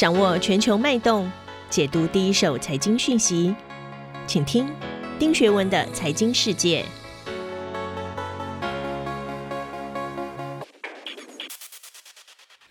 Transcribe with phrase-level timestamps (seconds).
[0.00, 1.30] 掌握全球脉动，
[1.68, 3.54] 解读第一手财经讯息，
[4.26, 4.66] 请听
[5.18, 6.82] 丁学文的财经世界。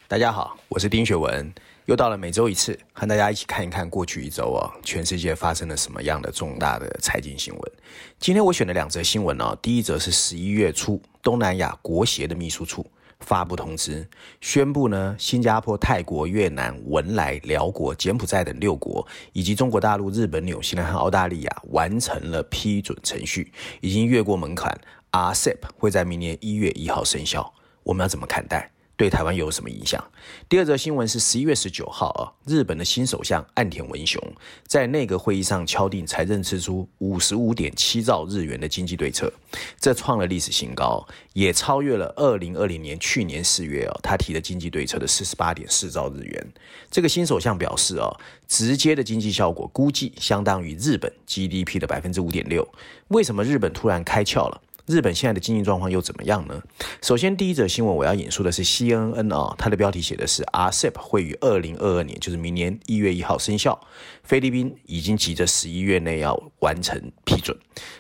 [0.08, 1.54] 大家好，我是丁学文，
[1.90, 7.72] 又到了每周一次，和大家一起看一看过去一周啊，全世界发生了什么样的重大的财经新闻。
[8.20, 12.86] 今天我选的两则新闻呢，第一则是十一月初，东南亚国协的秘书处
[13.22, 14.08] 发布通知，
[14.40, 23.52] 宣布呢，新加坡、泰国、越南、文莱、寮国、柬埔寨等六国，以及中国大陆、日本、纽西兰和澳大利亚完成了批准程序，
[23.82, 24.80] 已经越过门槛
[25.12, 27.52] ，RCEP 会在明年一月一号生效。
[27.82, 28.70] 我们要怎么看待？
[29.00, 30.04] 对台湾有什么影响？
[30.50, 34.22] 第二则新闻是十一月十九号啊，日本的新首相岸田文雄
[34.68, 39.32] 在内阁会议上敲定财政支出五十五点七兆日元的经济对策，
[39.80, 46.48] 这创了历史新高，也超越了二零二零年去年四月啊他提的经济对策的四十八点四兆日元。
[46.92, 48.14] 这个新首相表示啊，
[48.50, 52.68] 直接的经济效果估计相当于日本 GDP 的百分之五点六。
[53.08, 54.62] 为什么日本突然开窍了？
[54.90, 56.60] 日本现在的经济状况又怎么样呢？
[57.00, 63.80] 首先，第一则新闻我要引述的是 CNN 啊，它的标题写的是 RCEP 会于二零二二年，就是明年一月一号生效。
[64.24, 67.56] 菲律宾已经急着十一月内要完成批准。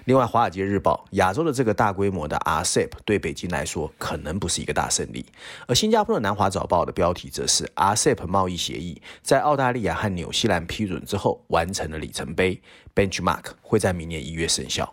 [0.05, 5.23] 另外，《华尔街日报》亚洲的这个大规模的 RCEP 对北京来说可能不是一个大胜利。
[5.67, 12.59] 而新加坡的《南华早报》的标题则是 RCEP 贸易协议在澳大利亚和纽西兰批准之后完成了里程碑
[12.95, 14.91] ，Benchmark 会在明年一月生效。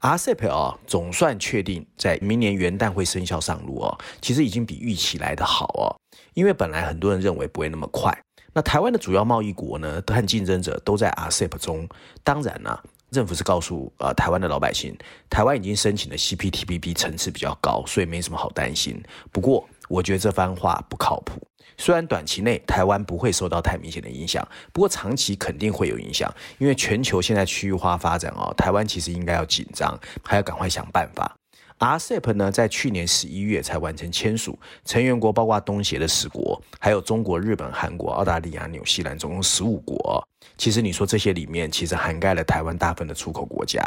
[0.00, 3.98] RCEP 啊，总算确定在明年元旦会生效上路哦。
[4.22, 5.92] 其实已经比预期来得好哦，
[6.34, 8.16] 因为本来很多人认为不会那么快。
[8.52, 11.86] 那台湾的主要贸易国呢，和竞争者都在 RCEP 中。
[12.24, 12.76] 当然呢、
[13.10, 14.96] 政府是告诉呃台湾的老百姓，
[15.28, 19.00] 台湾已经申请的 CPTPP 层次比较高，所以没什么好担心。
[19.30, 21.40] 不过，我觉得这番话不靠谱。
[21.80, 31.34] 虽然短期内台湾不会受到太明显的影响，不过长期肯定会有影响，因为全球现在区域化发展哦，台湾其实应该要紧张，还要赶快想办法。
[31.78, 40.22] RCEP 呢，在去年十一月才完成签署，成员国包括东协的十国，还有中国、日本、韩国、澳大利亚、纽西兰，总共十五国。
[40.58, 43.80] 其实你说这些里面，其实涵盖了台湾大部分的出口国家。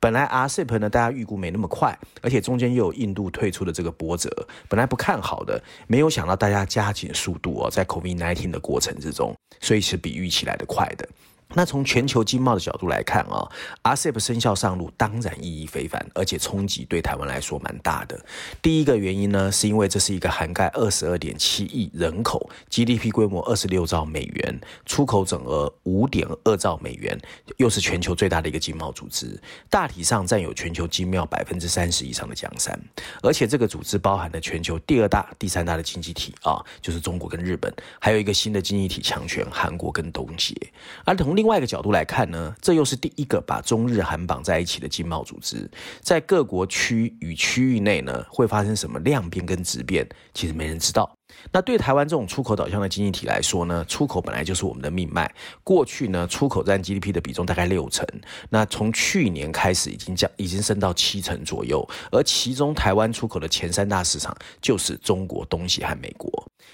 [0.00, 4.30] 本来 RCEP 呢，大家预估没那么快，而且中间又有印度退出的这个波折，
[4.68, 11.08] 本来不看好的，没有想到大家加紧速度哦，在 COVID-19 的过程之中，所以是比预期来的快的。
[11.54, 13.48] 那从全球经贸的角度来看啊
[13.82, 18.20] ，RCEP 生效上路当然意义非凡，而且冲击对台湾来说蛮大的。
[18.60, 27.18] 第一个原因呢，是因为这是一个涵盖二十二点七亿人口、GDP 规模二十六兆美元、出口总额五点二兆美元，
[27.56, 29.40] 又是全球最大的一个经贸组织，
[29.70, 32.78] 大体上占有全球经贸百分之三十以上的江山。
[33.22, 40.54] 而且这个组织包含了全球第二大、第三大的经济体啊，就是中国跟日本，还有一个新的经济体强权韩国跟东协，
[41.04, 51.14] 而同另另外一个角度来看呢，这又是第一个把中日韩绑在一起的经贸组织，在各国区与区域内呢，会发生什么量变跟质变，其实没人知道。
[51.52, 55.32] 那对台湾这种出口导向的经济体来说呢，出口本来就是我们的命脉。
[55.62, 58.06] 过去呢，出口占 GDP 的比重大概六成，
[58.50, 61.86] 那从去年开始已经降，已经升到七成左右。
[62.10, 66.30] 而其中台湾出口的前三大市场就是中国、东西和美国。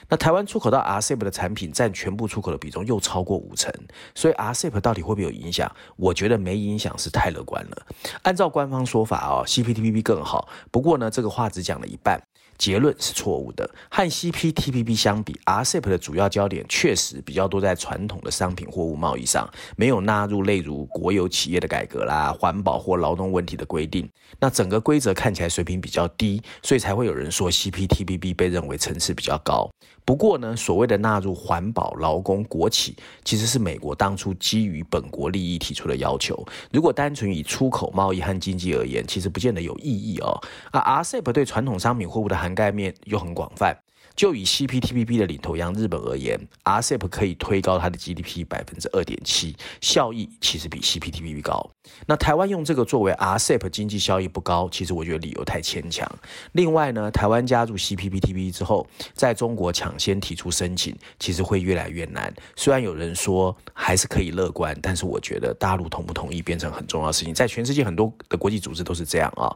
[0.09, 3.73] 那台湾出口到 RCEP 的产品占全部出口的比重又超过五成，
[4.15, 5.71] 所以 RCEP 到底会不会有影响？
[5.97, 7.87] 我觉得没影响是太乐观了。
[8.23, 10.49] 按照官方说法哦，CPTPP 更好。
[10.71, 12.21] 不过呢，这个话只讲了一半。
[12.59, 13.69] 结论是错误的。
[13.91, 24.09] 和 CP TPP 相比，RCEP 的主要焦点确实比较多在传统的商品货物贸易上，没有纳入例如国有企业的改革啦、环保或劳动问题的规定。
[24.39, 29.69] 那整个规则看起来水平比较低，所以才会有人说 CPTPP 被认为层次比较高。
[30.05, 36.45] 不过呢，所谓的纳入环保、劳工、国企，其实是美国当初基于本国利益提出的要求。
[36.73, 40.41] 如果单纯以出口贸易和经济而言，其实不见得有意义哦。
[40.71, 43.77] 啊，RCEP 对传统商品货物的涵盖面又很广泛。
[44.21, 51.71] 就以 CPTPP 的领头羊日本而言，RCEP 可以推高它的 GDP 百分之二点七，效益其实比 CPTPP 高。
[52.07, 56.07] 那台湾用这个作为 RCEP 经济效益不高，其实我觉得理由太牵强。
[56.53, 62.31] 另外呢，台湾加入 CPTPP 之后，在中国抢先提出申请，其实会越来越难。
[62.57, 67.33] 虽然有人说还是可以乐观，但是我觉得大陆同不同意变成很重要的事情。
[67.33, 69.49] 在全世界很多的国际组织都是这样啊。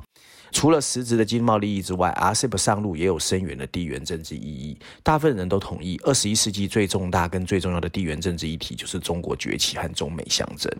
[0.54, 4.78] 除了实质的经贸利益之外，RCEP 上路也有深远的地缘政治意义。
[5.02, 10.72] 大部分人都同意，二十一世纪最重大跟最重要的地缘政治议题就是中国崛起和中美相争。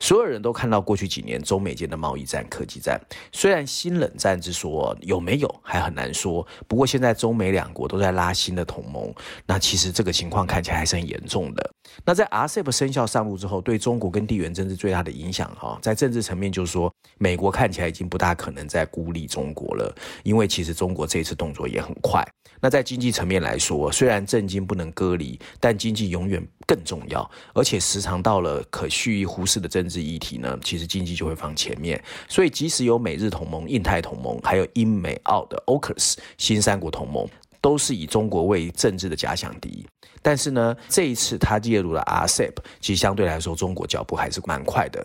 [0.00, 3.00] 所有人都看到过去几年中美间的贸易战、科技战，
[3.30, 9.14] 虽然新冷战之说有没有还很难说，不过现在中美两国都在拉新的同盟，
[9.46, 11.70] 那其实这个情况看起来还是很严重的。
[12.04, 22.26] 那在 RCEP 生效上路之后，对中国跟地缘政治最大的影响哈，在政治层面就是说，美国看起来已经不大可能再孤立中国了，因为其实中国这次动作也很快。
[22.62, 32.02] 那在经济层面来说，虽然政经不能割离，但经济永远更重要，而且时常到了可蓄意忽视的政治议题呢，其实经济就会放前面。
[32.28, 37.26] 所以即使有美日同盟、印太同盟，还有英美澳的 AUKUS 新三国同盟，
[37.60, 39.86] 都是以中国为政治的假想敌。
[40.22, 45.04] 但是呢，这一次他介入了 RCEP，其实相对来说，中国脚步还是蛮快的。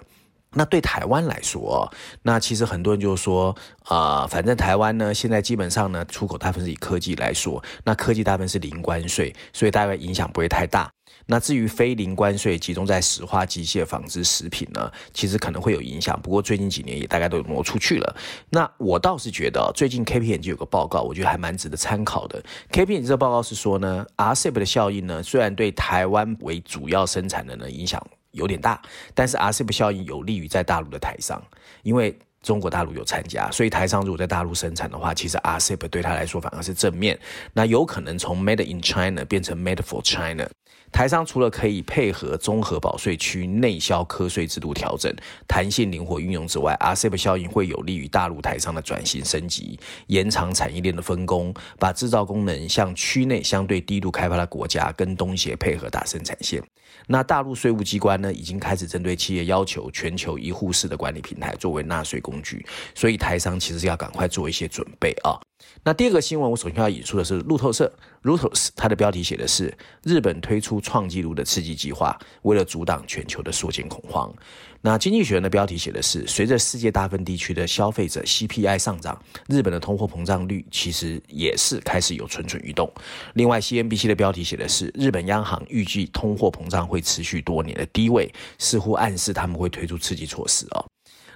[0.57, 1.91] 那对台湾来说，
[2.21, 3.53] 那其实很多人就说，
[3.83, 10.89] 啊、呃，反正台湾呢，现在基本上呢，出口大部分是以科技来说，那科技大部分是零关税，所以大概影响不会太大。
[11.25, 16.19] 那至于非零关税集中在石化、机械、纺织、食品呢，其实可能会有影响。
[16.21, 18.15] 不过最近几年也大概都挪出去了。
[18.49, 22.43] 那我倒是觉得，最近 KPMG 有个报告，我觉得还蛮值得参考的。
[22.71, 28.01] KPMG 这报告是说呢，RCEP 的效应呢，虽然对台湾为主要生产的呢影响。
[28.35, 28.81] 有点大，
[29.13, 31.41] 但是 RCEP 效应有利于在大陆的台商，
[31.83, 37.17] 因为中国大陆有参加，所以台商如果在大陆生产的话，其实 RCEP 对他来说反而是正面，
[37.53, 40.45] 那有可能从 Made in China 变成 Made for China。
[40.91, 45.13] 台商除了可以配合综合保税区内销课税制度调整，
[45.45, 49.77] 弹性灵活运用之外，RCEP 效应会有利于大陆台商的转型升级，
[50.07, 56.63] 延长产业链的分工，把制造功能向区内相对低度开发的国家跟东协配合打生产线。
[57.07, 62.65] 那大陆税务机关呢，已经开始针对企业要求全球一户式的管理平台作为纳税工具，
[62.95, 65.37] 所以台商其实要赶快做一些准备啊。
[65.83, 67.91] 那第二个新闻，我首先要引述的是路透社
[68.23, 74.33] （Reuters），它的标题写的是日本推出创纪录的刺激计划，为了阻挡全球的缩减恐慌。
[74.81, 82.91] 那经济学人的标题写的是随着世界大部分地区的消费者 CPI 上涨，日本的通货膨胀率其实也是开始有蠢蠢欲动。
[83.33, 90.83] 另外，CNBC 的标题写的是日本央行预计通货膨胀会持续多年的低位，似乎暗示他们会推出刺激措施啊。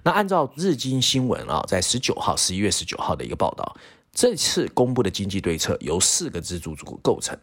[0.04, 3.76] 那按照日经新闻啊，在十九号，十一月十九号的一个报道。
[4.14, 7.38] 这次公布的经济对策由四个支柱组构成。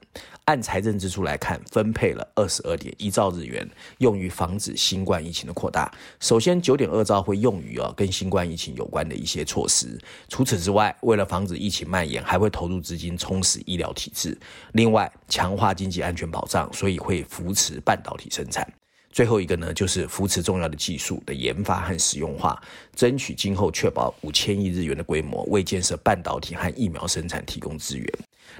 [0.44, 3.68] 按财政支出来看，分配了二十二点一兆日元，
[3.98, 5.92] 用于防止新冠疫情的扩大。
[6.20, 9.98] 首先，九点二兆会用于啊跟新冠疫情有关的一些措施。
[10.28, 14.38] 除此之外，为了防止疫情蔓延，还会投入资金充实医疗体制。
[14.72, 18.72] 另外，强化经济安全保障，所以会扶持半导体生产。
[19.16, 22.62] 最后一个呢，就是扶持重要的技术的研发和使用化，
[22.94, 28.06] 争取今后确保五千亿日元的规模，为建设半导体和疫苗生产提供资源。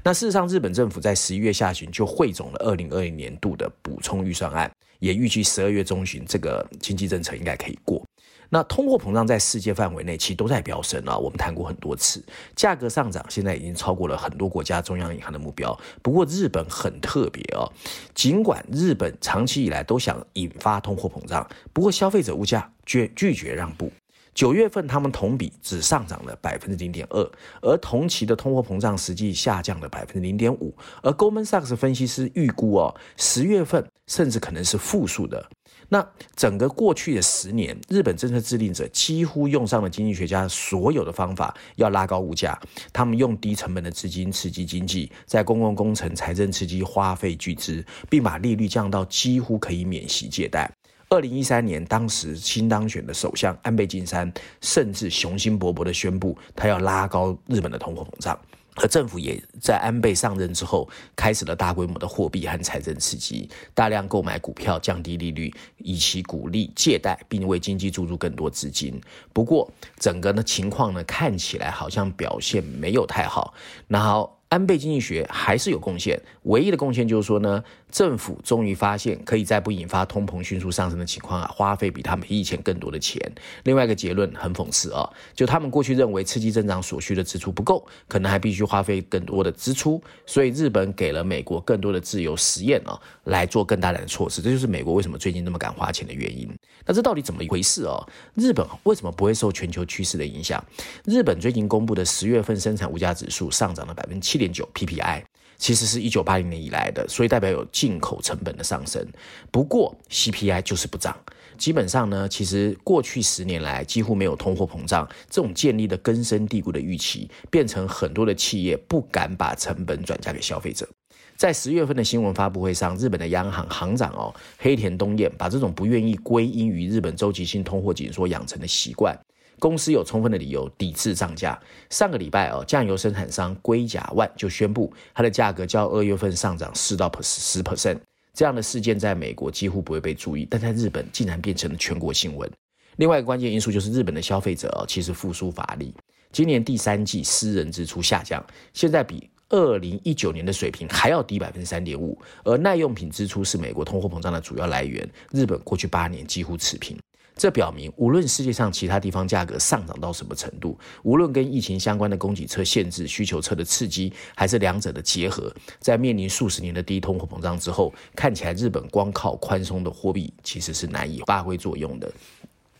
[0.02, 8.02] 那事实上，日本政府在十一月下旬就汇总了二零二零年度的补充预算案，也预计十二月中旬这个经济政策应该可以过。
[8.48, 12.22] 那通货膨胀在世界范围内其实都在飙升啊，我们谈过很多次，
[12.54, 15.78] 价格上涨现在已经超过了很多国家中央银行的目标。
[16.02, 17.70] 不过日本很特别哦，
[18.14, 23.90] 尽管日本长期以来都想引发通货膨胀，不过消费者物价拒拒绝让步。
[24.34, 27.30] 九月份他们同比只上涨了百分之零点二，
[27.62, 30.76] 而同期的通货膨胀实际下降了百分之零点五。
[31.02, 35.42] 而 Goldman Sachs 分析师预估哦，十月份甚至可能是负数的。
[35.88, 36.04] 那
[36.34, 42.58] 整个过去的十年，日本政策制定者几乎用上了经济学家所有的方法，要拉高物价。
[42.92, 50.70] 他们用低成本的资金刺激经济，在公共工程、财政刺激花费巨资，并把利率降到几乎可以免息借贷。
[51.08, 58.36] 二零一三年，当时新当选的首相安倍晋三甚至雄心勃勃地宣布，他要拉高日本的通货膨胀。
[58.76, 69.00] 而政府也在安倍上任之后，开始了大规模的货币和财政刺激，大量购买股票，降低利率，以其鼓励借贷，并为经济注入更多资金。
[69.32, 73.54] 不过，整个的情况呢，看起来好像表现没有太好。
[73.88, 74.32] 然后。
[74.48, 83.20] 安倍经济学还是有贡献，唯一的贡献就是说呢，政府终于发现可以在不引发通膨迅速上升的情况下，花费比他们以前更多的钱。
[83.64, 94.40] 另外一个结论很讽刺啊，就他们过去认为刺激增长所需的支出不够，可能还必须花费更多的支出，所以日本给了美国更多的自由实验啊，来做更大胆的措施。
[94.40, 96.48] 这就是美国为什么最近那么敢花钱的原因。
[96.84, 97.98] 那这到底怎么一回事啊？
[98.34, 100.64] 日本为什么不会受全球趋势的影响？
[101.04, 105.24] 日本最近公布的十月份生产物价指数上涨了百分之七点九 PPI，
[105.58, 109.06] 其实是一九八零年以来的，所以代表有进口成本的上升。
[109.50, 111.16] 不过 CPI 就是不涨，
[111.56, 120.88] 基本上呢，其实过去十年来几乎没有通货膨胀，这种建立的根深蒂固的预期，变成很多的企业不敢把成本转嫁给消费者。
[121.36, 129.14] 在十月份的新闻发布会上，日本的央行行长哦黑田东彦把这种不愿意归因于日本周期性通货紧缩养成的习惯，
[129.58, 131.58] 公司有充分的理由抵制涨价。
[131.90, 137.98] 上个礼拜哦，酱油生产商龟甲万就宣布，它的价格较二月份上涨四到十 percent。
[138.34, 142.50] 这样的事件在美国几乎不会被注意，但在日本竟然变成了全国新闻。
[142.96, 145.94] 另外一个关键因素就是日本的消费者哦，其实复苏乏力。
[146.32, 148.44] 今年第三季私人支出下降，
[148.74, 152.18] 现在比二零一九年的水平还要低百分之三点五。
[152.44, 156.98] 而耐用品支出是美国通货膨胀的主要来源，日本过去八年几乎持平。
[157.36, 172.10] 这表明，无论世界上其他地方价格上涨到什么程度，无论跟疫情相关的供给侧限制、需求侧的刺激，还是两者的结合，在面临数十年的低通货膨胀之后，看起来日本光靠宽松的货币其实是难以发挥作用的。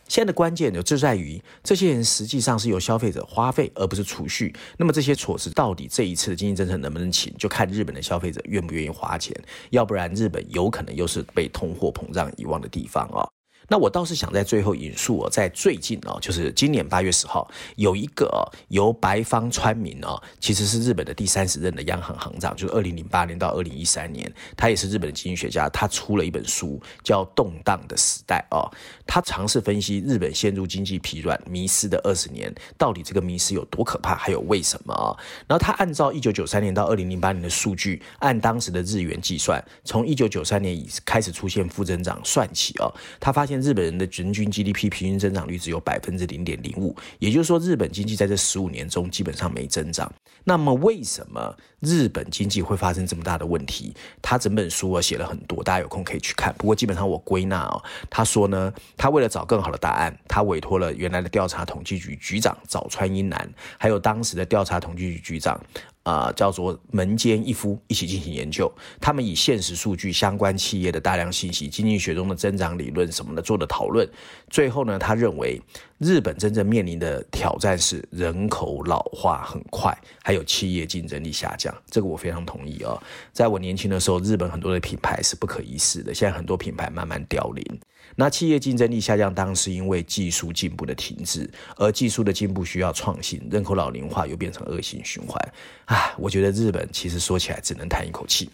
[0.07, 4.51] 现在的关键就在于，这些人实际上是由消费者花费，而不是储蓄。
[4.75, 9.35] 那么这些措施到底这一次的经济政策能不能行，就看日本的消费者愿不愿意花钱。
[9.69, 13.27] 要不然，日本有可能又是被通货膨胀遗忘的地方啊。
[13.69, 28.71] 那我倒是想在最后引述哦，在最近哦，就是今年八月十号，有一个由白方川明哦，其实是日本的第三十任的央行行长，就是二零零八年到二零一三年，他也是日本的经济学家，他出了一本书叫《动荡的时代》哦，
[29.05, 35.11] 他尝试分析日本陷入经济疲软迷失的二十年，到底这个迷失有多可怕，还有为什么啊？
[35.45, 42.87] 然后他按照一九九三年到二零零八年的数据，按当时的日元计算，从一九九三年以开始出现负增长算起哦，
[43.19, 43.56] 他发现。
[43.61, 50.11] 日本人的人均 GDP 平均增长率只有百分之零点零五，也就是说，日本经济在这十五年中基本上没增长。
[50.43, 53.93] 那么，为什么日本经济会发生这么大的问题？
[54.21, 56.53] 他整本书我写了很多，大家有空可以去看。
[56.57, 65.59] 不过，基本上我归纳哦，他说呢，他为了找更好的答案，他委托了原来的调查统计局局长早川英男，还有当时的调查统计局局长。
[66.07, 68.71] 啊、呃，叫做门间一夫一起进行研究，
[69.01, 74.07] 他们以现实数据、相关企业的大量信息、经济学中的增长理论什么的做的讨论。
[74.49, 75.61] 最后呢，他认为
[75.97, 81.75] 日本真正面临的挑战是人口老化很快，还有企业竞争力下降。
[81.91, 82.97] 这个我非常同意哦。
[83.33, 87.79] 在我年轻的时候，日本很多的品牌是不可一世的，现在很多品牌慢慢凋零。
[88.15, 95.53] 那企业竞争力下降，当然是因为技术进步的停滞，而技术的进步需要创新，人口老龄化又变成恶性循环。
[95.85, 98.49] 唉，我觉得日本其实说起来只能叹一口气。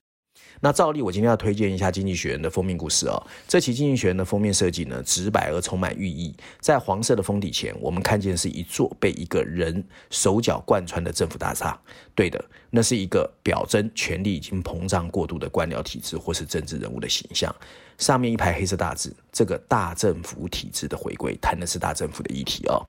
[0.63, 3.21] 那照例，我今天要推荐一下《经济学人》的封面故事哦。
[3.49, 6.33] 这期《经济学人》的封面设计呢，直白而充满寓意。
[6.61, 11.77] 在黄色的封底前，我们看见是一座被一个人手脚贯穿的政府大厦。
[12.15, 17.53] 对的，那是一个表征权力已经膨胀过度的官僚体制或是政治人物的形象。
[17.97, 22.81] 上面一排黑色大字，这个大政府体制的回归，谈的是大政府的议题哦。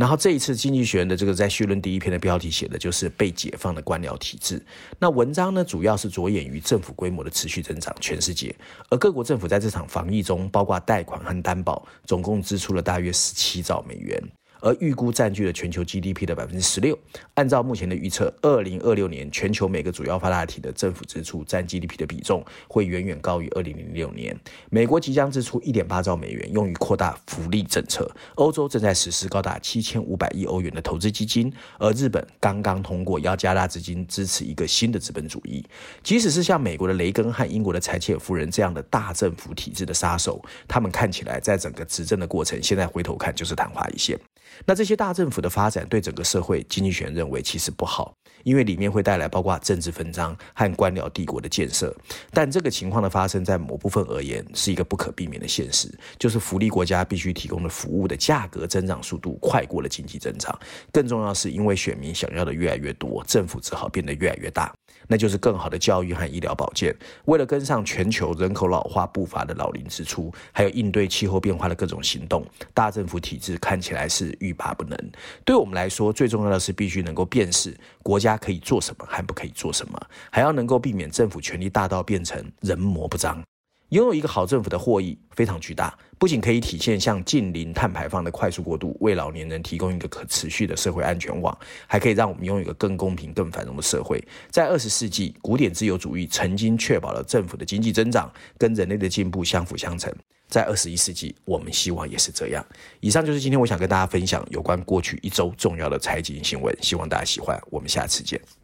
[0.00, 4.58] 然后这一次《经济学人》的这个在序论第一篇的标题写的就是被解放的官僚体制。
[4.98, 8.56] 那文章呢，主要是着眼于政府规模的持续增长，全世界，
[8.88, 14.18] 而各国政府在这场防疫中，包括贷款和担保，总共支出了大约十七兆美元。
[14.60, 16.98] 而预估占据了全球 GDP 的百分之十六。
[17.34, 24.38] 按照目前的预测，二零二六年全球每个主要发达体的政府支出占 GDP 的比重会远远高于二零零六年。
[24.70, 35.64] 美国即将支出一点八兆美元用于扩大福利政策，欧洲正在实施高达七千五百亿欧元的投资基金，而日本刚刚通过要加大资金支持一个新的资本主义。
[36.02, 44.18] 即使是像美国的雷根和英国的柴切尔夫人这样的大政府体制的杀手，他们看起来在整个执政的过程，现在回头看就是昙花一现。
[44.66, 48.12] 那这些大政府的发展对整个社会，经济学认为其实不好，
[48.44, 51.94] 因为里面会带来包括政治分赃和官僚帝国的建设。
[52.32, 55.88] 但这个情况的发生，在某部分而言是一个不可避免的现实，
[56.18, 60.58] 就是福利国家必须提供的服务的价格增长速度快过了经济增长。
[60.92, 64.72] 更重要是因为选民想要的越来越多，政府只好变得越来越大。
[65.06, 66.94] 那就是更好的教育和医疗保健。
[67.24, 74.98] 为了跟上全球人口老化步伐的老龄支出，还有应对气候变化的各种行动，大政府体制看起来是欲罢不能。
[75.44, 83.42] 对我们来说，最重要的是必须能够辨识国家可以做什么，还不可以做什么，还要能够避免政府权力大到变成人魔不张。
[83.90, 91.56] 拥有一个好政府的获益非常巨大，不仅可以体现向近零碳排放的快速过渡，为老年人提供一个可持续的社会安全网，
[91.88, 94.22] 还可以让我们拥有一个更公平、更繁荣的社会。
[94.48, 100.14] 在二十世纪，古典自由主义曾经确保了政府的经济增长跟人类的进步相辅相成。
[100.46, 102.64] 在二十一世纪，我们希望也是这样。
[103.00, 107.60] 以上就是今天我想跟大家分享有关过去一周重要的财经新闻，希望大家喜欢。
[107.70, 108.59] 我们下次见。